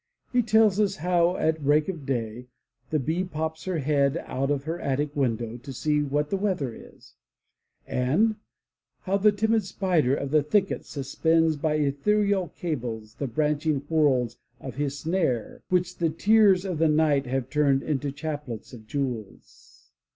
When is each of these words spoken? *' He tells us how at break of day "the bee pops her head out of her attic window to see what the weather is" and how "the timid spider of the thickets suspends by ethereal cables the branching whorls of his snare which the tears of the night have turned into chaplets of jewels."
*' 0.19 0.33
He 0.33 0.41
tells 0.41 0.79
us 0.79 0.95
how 0.95 1.37
at 1.37 1.63
break 1.63 1.87
of 1.87 2.07
day 2.07 2.47
"the 2.89 2.97
bee 2.97 3.23
pops 3.23 3.65
her 3.65 3.77
head 3.77 4.17
out 4.25 4.49
of 4.49 4.63
her 4.63 4.79
attic 4.81 5.15
window 5.15 5.57
to 5.57 5.71
see 5.71 6.01
what 6.01 6.31
the 6.31 6.37
weather 6.37 6.73
is" 6.73 7.13
and 7.85 8.37
how 9.01 9.17
"the 9.17 9.31
timid 9.31 9.63
spider 9.63 10.15
of 10.15 10.31
the 10.31 10.41
thickets 10.41 10.89
suspends 10.89 11.55
by 11.55 11.75
ethereal 11.75 12.47
cables 12.57 13.13
the 13.19 13.27
branching 13.27 13.81
whorls 13.89 14.37
of 14.59 14.73
his 14.77 14.97
snare 14.97 15.61
which 15.69 15.95
the 15.97 16.09
tears 16.09 16.65
of 16.65 16.79
the 16.79 16.89
night 16.89 17.27
have 17.27 17.51
turned 17.51 17.83
into 17.83 18.11
chaplets 18.11 18.73
of 18.73 18.87
jewels." 18.87 19.91